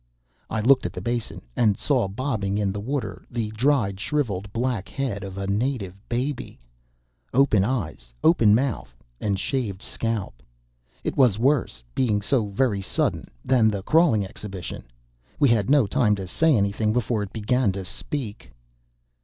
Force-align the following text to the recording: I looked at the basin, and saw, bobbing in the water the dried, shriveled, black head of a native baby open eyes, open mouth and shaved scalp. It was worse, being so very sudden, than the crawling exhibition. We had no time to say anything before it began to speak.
I 0.49 0.61
looked 0.61 0.87
at 0.87 0.93
the 0.93 0.99
basin, 1.01 1.43
and 1.55 1.77
saw, 1.77 2.07
bobbing 2.07 2.57
in 2.57 2.71
the 2.73 2.79
water 2.79 3.23
the 3.29 3.51
dried, 3.51 3.99
shriveled, 3.99 4.51
black 4.51 4.89
head 4.89 5.23
of 5.23 5.37
a 5.37 5.45
native 5.45 5.93
baby 6.09 6.59
open 7.35 7.63
eyes, 7.63 8.11
open 8.23 8.55
mouth 8.55 8.91
and 9.19 9.37
shaved 9.39 9.83
scalp. 9.83 10.41
It 11.03 11.15
was 11.15 11.37
worse, 11.37 11.83
being 11.93 12.19
so 12.19 12.47
very 12.47 12.81
sudden, 12.81 13.27
than 13.45 13.69
the 13.69 13.83
crawling 13.83 14.25
exhibition. 14.25 14.85
We 15.39 15.49
had 15.49 15.69
no 15.69 15.85
time 15.85 16.15
to 16.15 16.27
say 16.27 16.55
anything 16.57 16.93
before 16.93 17.21
it 17.21 17.31
began 17.31 17.71
to 17.73 17.85
speak. 17.85 18.49